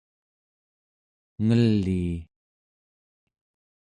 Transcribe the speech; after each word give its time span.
ngelii 1.45 2.09